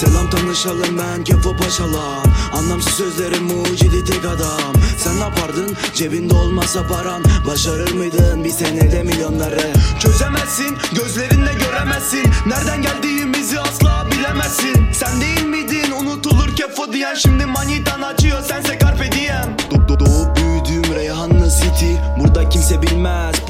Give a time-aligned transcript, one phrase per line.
[0.00, 4.74] Selam tanışalım ben Kefo Paşalan Anlamsız sözlerim mucidi tek adam.
[4.98, 5.76] Sen ne yapardın?
[5.94, 7.22] Cebinde olmasa paran.
[7.46, 8.44] Başarır mıydın?
[8.44, 9.72] Bir senede milyonları.
[9.98, 12.30] Çözemezsin gözlerinle göremezsin.
[12.46, 14.86] Nereden geldiğimizi asla bilemezsin.
[14.92, 15.90] Sen değil miydin?
[15.90, 19.12] Unutulur Kefo diyen Şimdi manitan açıyor sense carpe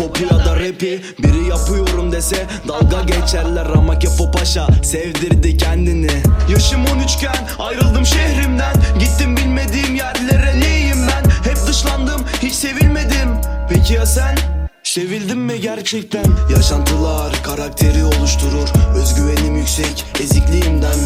[0.01, 1.03] popu ya da rapi.
[1.19, 6.11] Biri yapıyorum dese dalga geçerler Ama Kefo Paşa sevdirdi kendini.
[6.51, 8.75] Yaşım 13 iken ayrıldım şehrimden.
[8.99, 11.51] Gittim bilmediğim yerlere neyim ben?
[11.51, 13.29] Hep dışlandım hiç sevilmedim.
[13.69, 14.39] Peki ya sen?
[14.83, 16.25] Sevildin mi gerçekten?
[16.57, 18.69] Yaşantılar karakteri oluşturur.
[18.97, 20.99] Özgüvenim yüksek ezikliğimden.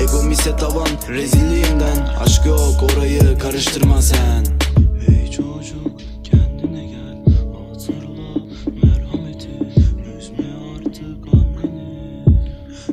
[0.00, 1.96] Egom ise tavan rezilliğimden.
[2.24, 4.61] Aşk yok orayı karıştırma sen
[11.02, 12.22] artık anneni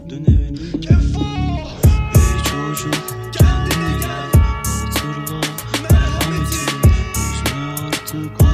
[0.09, 0.99] Dön evine gel
[2.13, 2.95] Hey çocuk
[3.33, 4.41] kendine gel.
[4.65, 5.41] Hatırla
[5.83, 6.59] merhameti
[7.15, 8.48] Üzme artık anneni